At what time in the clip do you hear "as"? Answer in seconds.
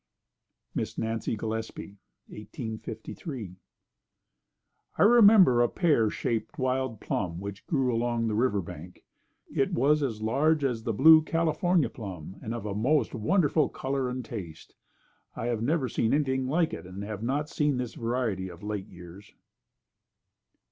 10.01-10.19, 10.63-10.81